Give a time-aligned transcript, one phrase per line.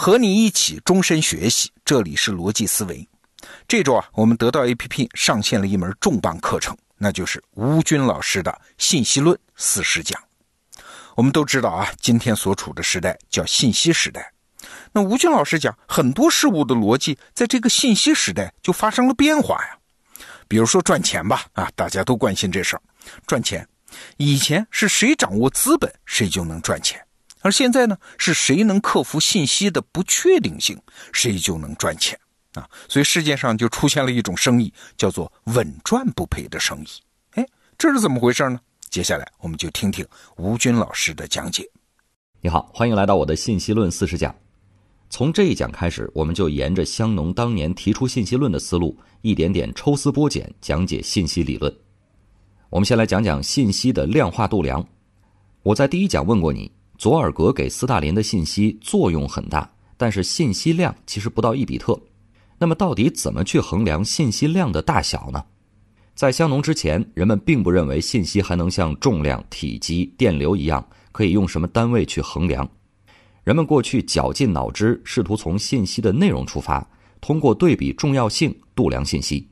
[0.00, 3.06] 和你一起终身学习，这里是逻辑思维。
[3.68, 10.18] 这周啊，我们得到 APP 上线了一门重磅课程，那就是吴军老师的《信息论四十讲》。
[11.16, 14.32] 我们都知道啊，今天所处的时代叫信息时代。
[14.90, 19.76] 那吴军老师讲，很多事物的逻辑在这个信息时代就发生了变化呀。
[20.48, 22.80] 比如说赚钱吧，啊，大家都关心这事儿。
[23.26, 23.68] 赚钱，
[24.16, 26.98] 以前是谁掌握资本，谁就能赚钱。
[27.42, 30.78] 而现在呢，是谁能克服信息的不确定性，
[31.12, 32.18] 谁就能赚钱
[32.54, 32.68] 啊！
[32.88, 36.88] 所以世界上就出现了一种生意，叫做稳赚不赔的生意。
[37.32, 37.46] 哎，
[37.78, 38.60] 这是怎么回事呢？
[38.90, 41.64] 接下来我们就听听吴军老师的讲解。
[42.40, 44.34] 你好，欢迎来到我的信息论四十讲。
[45.08, 51.74] 从这一讲开始，我们就沿着香农当年提出信息论的思路，一点点抽丝剥茧讲解信息理论。
[52.68, 54.86] 我们先来讲讲信息的量化度量。
[55.62, 56.70] 我在第一讲问过你。
[57.00, 59.66] 佐尔格给斯大林的信息作用很大，
[59.96, 61.98] 但是信息量其实不到一比特。
[62.58, 65.42] 那么，到底怎么去衡量信息量的大小呢？
[66.14, 72.68] 在香农之前，人们并不认为信息还能像重量、体积、电流一样可以用什么单位去衡量。
[73.44, 76.86] 人们过去绞尽脑汁，试图从信息的内容出发，
[77.22, 79.48] 通过对比重要性度量信息。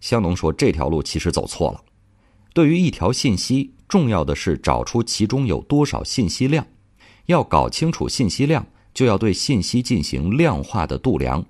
[0.00, 1.82] 香农说，这条路其实走错了。
[2.52, 6.64] 对于一条信息，重要的是找出其中有多少信息量。
[7.26, 11.44] 要搞清楚信息量，就要对信息进行量化的度量，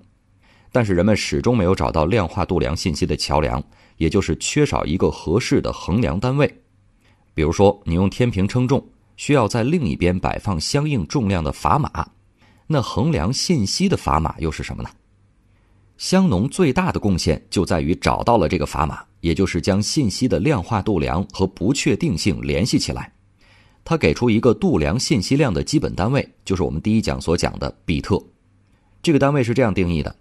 [0.71, 3.63] 但是人们始终没有找到量化度量信息的桥梁，
[3.97, 6.61] 也就是缺少一个合适的衡量单位。
[7.33, 8.85] 比如说，你用天平称重，
[9.17, 12.07] 需要在另一边摆放相应重量的砝码，
[12.67, 14.89] 那衡量信息的砝码又是什么呢？
[15.97, 23.13] 香农最大的贡献就在于找到了这个砝码，也就是将信息的量化度量和不确定性联系起来。
[23.85, 28.19] 他给出一个度量信息量的基本单位，就是我们第一讲所讲的比特。
[29.03, 30.13] 这个单位是这样定义的：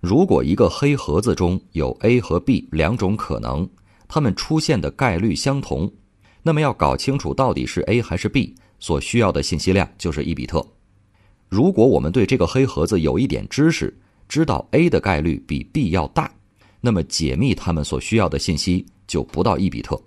[0.00, 3.68] 如果一个黑盒子中有 A 和 B 两种可能，
[4.08, 5.92] 它们出现的概率相同，
[6.42, 10.66] 那么要搞清楚到底是 A 还是 B，所需要的信息量就是一比特。
[11.50, 13.94] 如果我们对这个黑盒子有一点知识，
[14.30, 16.32] 知道 A 的概率比 B 要大，
[16.80, 20.00] 那么解密它们所需要的信息就不到一比特。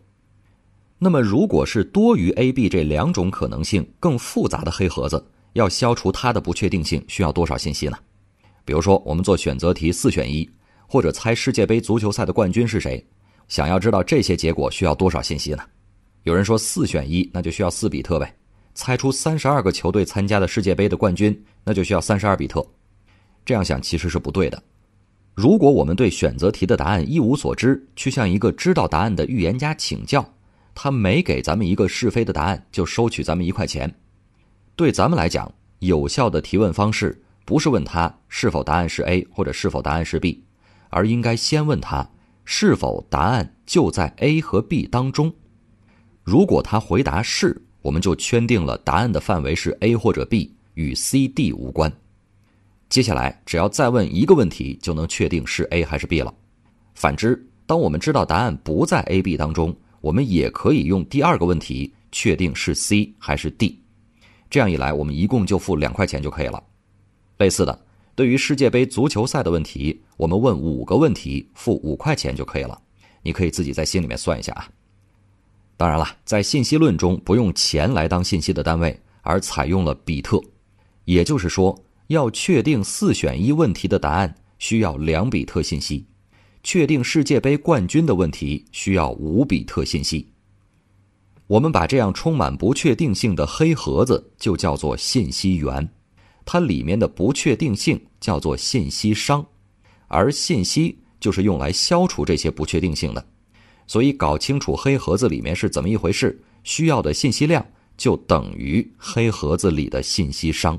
[1.00, 7.98] 那么，如果是多于 A、B 这两种可能性更复杂的黑盒子，要消除它的不确定性，需要多少信息呢？
[8.66, 10.50] 比如说，我们做选择题四选一，
[10.88, 13.06] 或者猜世界杯足球赛的冠军是谁，
[13.48, 15.64] 想要知道这些结果需要多少信息呢？
[16.24, 18.36] 有人说四选一，那就需要四比特呗。
[18.74, 22.66] 猜出三十二个球队参加的世界杯的冠军，那就需要三十二比特。
[23.46, 24.62] 这样想其实是不对的。
[25.36, 30.28] 如果我们对选择题的答案一无所知，去向一个知道答案的预言家请教。
[30.80, 33.92] 他每给咱们一个是非的答案，就收取咱们一块钱。
[34.76, 40.44] 对咱们来讲，有效的提问方式不是问他是否答案是 A 或者是否答案是 B，
[40.90, 42.08] 而应该先问他
[42.46, 45.34] 是否答案就在 A 和 B 当中。
[46.24, 51.92] 如果他回答是，我们就圈定了答案的范围是 A 或者 B，与 C、D 无关。
[52.88, 56.32] 接下来只要再问一个问题，就能确定是 A 还是 B 了。
[56.94, 63.80] 反之，当我们知道答案不在 A、B 当中，我们也可以用第二个问题确定是 C 还是 D，
[64.50, 66.64] 这样一来，我们一共就付两块钱就可以了。
[67.38, 67.86] 类似的，
[68.16, 72.80] 对于世界杯足球赛的问题，我们问五个问题，付五块钱就可以了。
[73.22, 74.68] 你可以自己在心里面算一下啊。
[75.76, 80.42] 当然了，在信息论中，不用钱来当信息的单位，而采用了比特，
[81.06, 81.78] 也就是说，
[82.08, 86.06] 要确定四选一问题的答案，需要两比特信息。
[86.68, 90.28] 确定世界杯冠军的问题需要五比特信息。
[91.48, 95.88] 我们把这样充满不确定性的黑盒子就叫做信息源，
[96.44, 99.46] 它里面的不确定性叫做信息商，
[100.10, 103.26] 而信息就是用来消除这些不确定性的。
[103.88, 110.78] 所以，搞清楚黑盒子里面是怎么一回事，需要的信息量就等于黑盒子里的信息商。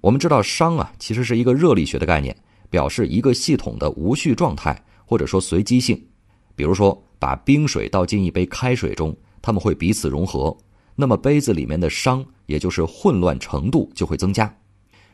[0.00, 2.34] 我们知道，商啊，其实是一个热力学的概念。
[2.70, 6.00] 表示一个系统的无序状态，或者说随机性。
[6.54, 10.56] 比如说，把冰水倒进一杯开水中，它们会彼此融合，
[10.94, 14.54] 那么杯子里面的熵，也就是混乱程度就会增加。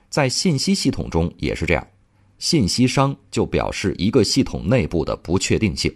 [0.08, 1.87] 在信息系统中也是这样，
[2.38, 5.93] 信息熵就表示一个系统内部的不确定性。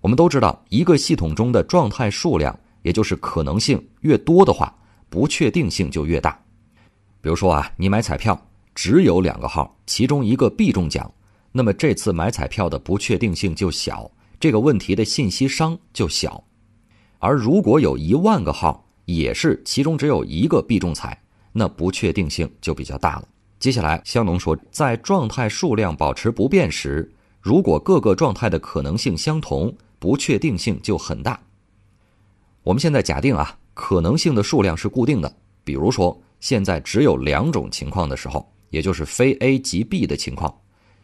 [0.00, 4.72] 我们都知道，一个系统中的状态数量，也就是可能性越多的话，
[5.08, 6.40] 不确定性就越大。
[7.20, 8.45] 比如说啊，你买彩票。
[8.76, 11.10] 只有两个号，其中一个必中奖，
[11.50, 14.08] 那么这次买彩票的不确定性就小，
[14.38, 16.44] 这个问题的信息商就小。
[17.18, 21.18] 而如果有一万个号，也是其中只有一个必中彩，
[21.52, 23.26] 那不确定性就比较大了。
[23.58, 31.40] 接下来，香农说，在状态数量保持不变时，如果各个状态的可能性相同，不确定性就很大。
[32.62, 35.34] 我们现在假定啊，可能性的数量是固定的。
[35.64, 38.46] 比如说，现在只有两种情况的时候，
[38.76, 40.54] 也就是非 A 即 B 的情况，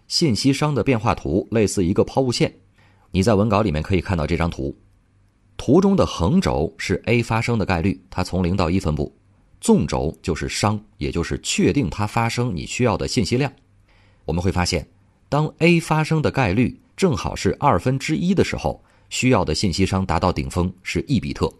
[0.06, 2.54] 信息商的变化图类似一个抛物线。
[3.10, 4.76] 你在文稿里面可以看到这张图，
[5.56, 9.10] 图中的横轴是 A 发生的概率，它从零到一分布。
[9.58, 13.50] 纵轴就是商，也就是确定它发生你需要的信息量。
[14.26, 14.86] 我们会发现，
[15.30, 21.50] 当 A 发生的概率正好是二分之一的时候，需要的信息商达到顶峰是一比特。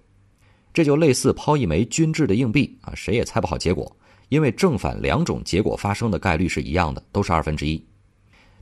[0.75, 3.91] 这就类似抛一枚均质的硬币啊，谁也猜不好结果，
[4.33, 7.85] 因为正反两种结果发生的概率是一样的，都是二分之一。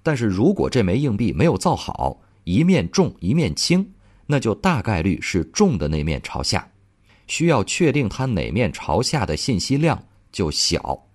[0.02, 3.88] 但是如果这枚硬币没有造好，一面重一面轻，
[4.26, 6.68] 那就大概率是重的那面朝下。
[7.28, 9.96] 需要确定它哪面朝下的信息量
[10.32, 11.06] 就小，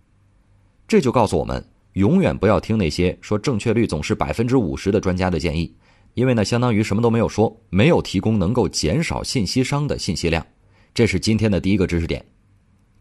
[0.87, 1.61] 这就告诉我们，
[1.91, 5.75] 永远不要听那些说正确率总是百分之五十的专家的建议，
[6.13, 10.47] 因为呢，相当于什么都没有说，没有提供能够减少信息商的信息量。
[10.93, 12.25] 这是今天的第一个知识点。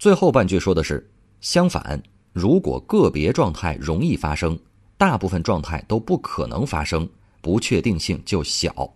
[0.00, 1.08] 最后半句说的是，
[1.44, 2.02] 相反，
[2.32, 4.58] 如果个别状态容易发生，
[4.96, 7.06] 大部分状态都不可能发生，
[7.42, 8.90] 不确定性就小。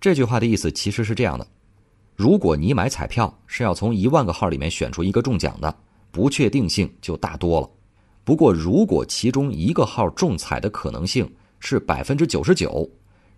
[0.00, 1.44] 这句话的意思其实是这样的。
[2.14, 5.76] 如果你买彩票是要从一万个号里面选出一个中奖的，
[6.12, 7.68] 不确定性就大多了。
[8.22, 11.28] 不过，如果其中一个号中彩的可能性
[11.58, 12.88] 是百分之九十九，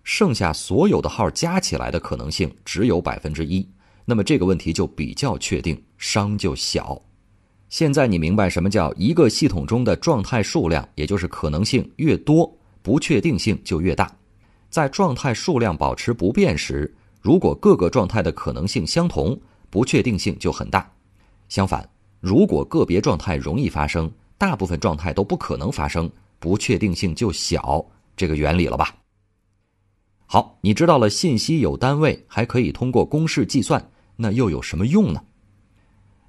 [0.05, 3.67] 剩下所有的号加起来的可能性只有百分之一，
[4.05, 7.00] 那么这个问题就比较确定，商就小。
[7.70, 12.52] 现在你明白什么叫一个系统中的状态数量，也就是可能性越多，
[12.82, 14.11] 不确定性就越大。
[14.69, 16.93] 在状态数量保持不变时。
[17.20, 19.38] 如果各个状态的可能性相同，
[19.69, 20.90] 不确定性就很大。
[21.49, 21.88] 相反，
[22.19, 27.84] 如果个别状态容易发生，大部分状态都不可能发生，不确定性就小。
[28.17, 28.93] 这个原理了吧？
[30.26, 35.22] 好，你知道了信息有单位，还可以通过公式计算，那又有什么用呢？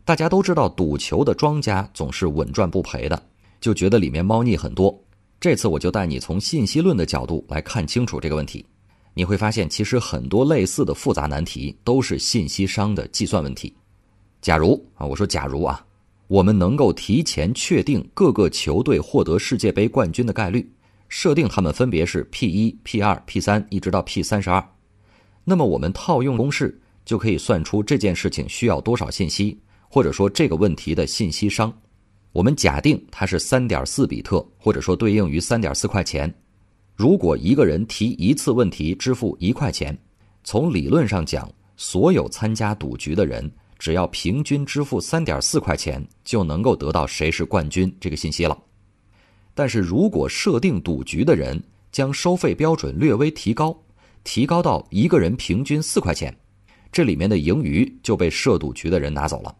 [0.03, 3.21] 大家都知道，赌球的庄家总是稳赚不赔的，
[3.59, 4.99] 就觉得里面猫腻很多。
[5.39, 8.65] 这次我就带你从信息论的角度来看清楚这个问题。
[9.13, 13.73] 你会发现，其实很多类似的复杂难题都是信息商的计算问题。
[14.41, 15.85] 假如啊，我说假如啊，
[16.27, 20.67] 我们能够提前确定各个球队获得世界杯冠军的概率，
[21.09, 24.65] 设定它们分别是 P 一、P 二、P 三，一直到 P 三十二，
[25.43, 29.59] 那么我们套用公式就可以算出这件事情需要多少信息，
[29.93, 31.71] 或者说这个问题的信息商。
[32.31, 36.33] 我们假定它是三点四比特，或者说对应于三点四块钱。
[36.95, 39.97] 如果一个人提一次问题支付一块钱，
[40.45, 48.57] 从理论上讲，所有参加赌局的人只要平均支付三点四块钱，就能够得到谁是冠军这个信息了。
[49.53, 51.61] 但是如果设定赌局的人
[51.91, 53.77] 将收费标准略微提高，
[54.23, 56.33] 提高到一个人平均四块钱，
[56.93, 59.53] 这里面的盈余就被设赌局的人拿走了。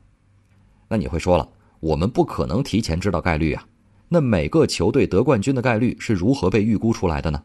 [0.91, 1.49] 那你会说了，
[1.79, 3.65] 我们不可能提前知道概率啊。
[4.09, 7.41] 那每个球队得冠军的概率是如何被预估出来的呢？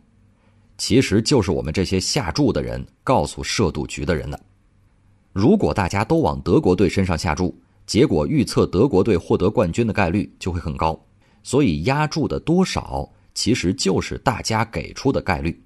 [0.76, 4.40] 其实就是我们这些下注的人告诉设赌局的人的。
[5.32, 7.56] 如果大家都往德国队身上下注，
[7.86, 11.00] 结果预测德国队获得冠军的概率就会很高。
[11.44, 15.62] 所以压注的多少其实就是大家给出的概率。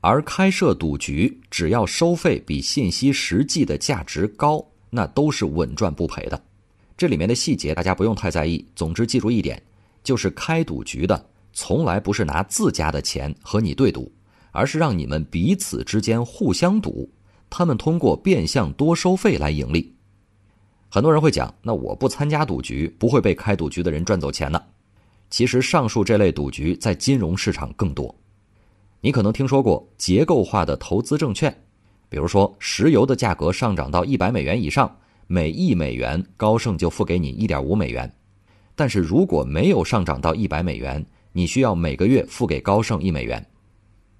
[0.00, 6.42] 而开设赌局，只要收费比信息实际的价值高，那都是稳赚不赔的。
[6.96, 8.64] 这里面的细节大家不用太在意。
[8.74, 9.62] 总之记住一点。
[10.04, 14.12] 就是开赌局的，从来不是拿自家的钱和你对赌，
[14.52, 17.10] 而是让你们彼此之间互相赌。
[17.48, 19.96] 他们通过变相多收费来盈利。
[20.90, 24.62] 很多人会讲，那我不参加赌局，不会被开赌局的人赚走钱呢？
[25.30, 28.14] 其实，上述这类赌局在金融市场更多。
[29.00, 31.50] 你可能听说过结构化的投资证券，
[32.10, 34.94] 比如说石油的价格上涨到一百美元以上，
[35.26, 38.10] 每一美元高盛就付给你一点五美元。
[38.74, 43.44] 但是如果没有上涨到一百美元，你需要每个月付给高盛一美元。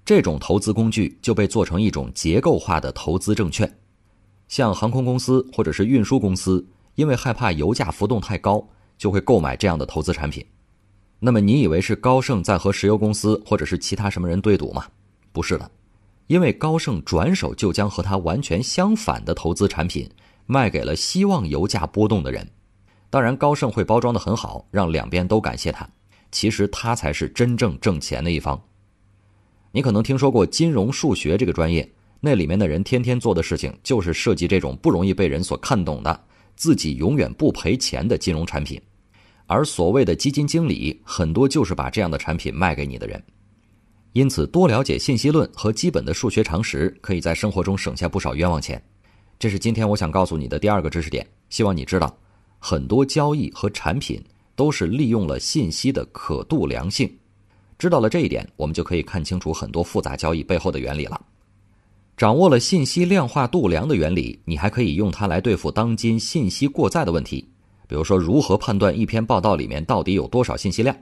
[0.05, 3.69] 这种投资工具就被做成一种结构化的投资证券。
[4.47, 8.65] 像航空公司或者是运输公司，因为害怕油价浮动太高，
[8.97, 10.45] 就会购买这样的投资产品。
[11.19, 14.85] 那么你以为是高盛在和石油公司或者是其他什么人对赌吗？
[15.31, 15.69] 不是的，
[16.27, 20.07] 因为高盛转手就将和他完全相反的投资产品
[20.45, 22.47] 卖给了希望油价波动的人。
[23.09, 25.87] 当然，高盛会包装的很好，让两边都感谢他。
[26.31, 28.61] 其实他才是真正挣钱的一方。
[29.71, 36.23] 你可能听说过金融数学这个专业，那里面的人天天做的事情就是设计这种不容易被人所看懂的、
[36.55, 38.81] 自己永远不赔钱的金融产品，
[39.45, 43.23] 而所谓的基金经理很多就是把这样的产品卖给你的人。
[44.11, 48.81] 因此，多了解信息论和基本的数学常识，可以在生活中省下不少冤枉钱。
[49.37, 51.25] 这是今天我想告诉你的第二个知识点。
[51.49, 52.15] 希望你知道，
[52.59, 54.21] 很多交易和产品
[54.55, 57.11] 都是利用了信息的可度量性。
[57.77, 61.21] 知道了这一点，我们就可以看清楚很多复杂交易背后的原理了。
[62.17, 67.45] 掌握了信息量化度量的原理，你还可以用它来对付当今信息过载的问题。
[67.87, 70.95] 比如说，如何判断一篇报道里面到底有多少信息量？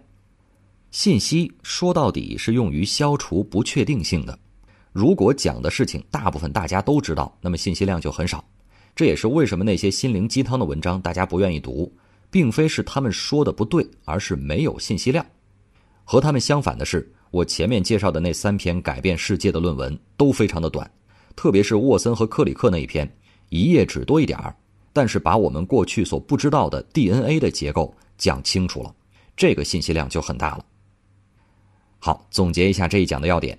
[0.89, 4.37] 信息说到底是用于消除不确定性的。
[4.93, 8.43] 如果讲的事情大部分大家都知道，那么信息量就很少。
[8.95, 11.91] 这也是为什么那些心灵鸡汤的文章大家不愿意读，
[12.29, 15.25] 并非是他们说的不对，而是没有信息量。
[16.03, 20.89] 和他们相反的是，我前面介绍的那三篇改变世界的论文都非常的短，
[21.35, 23.11] 特别是沃森和克里克那一篇，
[23.49, 24.55] 一页纸多一点儿，
[24.93, 28.93] 但是把我们过去所不知道的 DNA 的结构讲清楚了，
[29.35, 30.63] 这个信息量就很大了。
[31.97, 33.57] 好，总结一下这一讲的要点：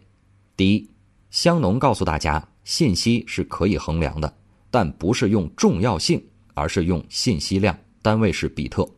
[0.56, 0.88] 第一，
[1.34, 4.32] 香农告诉大家，信息是可以衡量的，
[4.70, 6.24] 但不是用重要性，
[6.54, 8.88] 而是用信息量，单位是比特。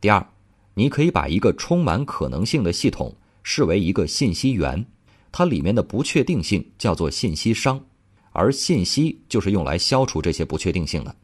[0.00, 0.26] 第二。
[0.74, 4.84] 你可以把一个充满可能性的系统视为一个信息源，
[5.30, 7.80] 它里面的不确定性叫做信息商，
[8.32, 11.14] 而信息就是用来消除这些不确定性的。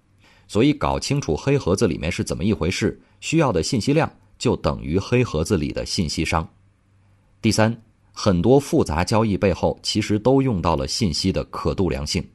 [0.47, 6.49] 所以，搞清楚黑盒子里面是怎么一回事，需要的信息量就等于黑盒子里的信息商。
[7.43, 7.83] 第三，
[8.19, 12.27] 很多复杂交易背后其实都用到了信息的可度量性。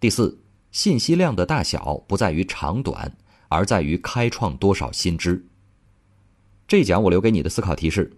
[0.00, 0.36] 第四，
[0.72, 3.10] 信息量的大小不在于长短，
[3.48, 5.40] 而在于开创多少新知。
[6.66, 8.12] 这讲我留给你的思考提示：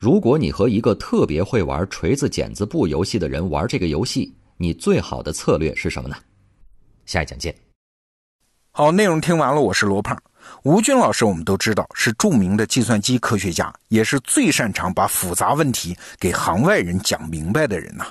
[0.00, 6.16] 如果你和一个特别会玩锤子剪子布游戏的人玩这个游戏，你最好的策略是什么呢？
[7.06, 7.54] 下一讲见。
[8.72, 10.20] 好，内容听完了，我是罗胖。
[10.64, 18.06] 吴军老师，我们都知道是著名的计算机科学家，也是最擅长把复杂问题给行外人讲明白的人呐。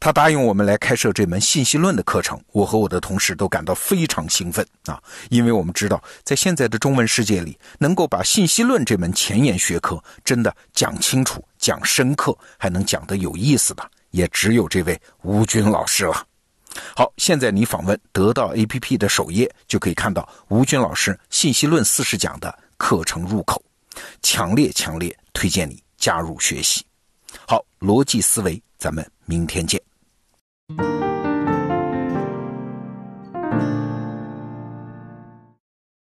[0.00, 4.98] 他答应我们来开设这门信息论的课程，我和我的同事都感到非常兴奋啊！
[5.28, 16.24] 因为我们知道，在现在的中文世界里，能够把信息论这门前沿学科真的讲清楚、讲深刻，还能讲得有意思的，也只有这位吴军老师了。
[16.94, 23.62] 好，现在你访问得到 APP 的首页，就可以看到吴军老师《信息论四十讲》的课程入口，
[24.22, 26.84] 强烈强烈推荐你加入学习。
[27.46, 28.62] 好，逻辑思维。
[28.78, 29.82] 咱们明天见。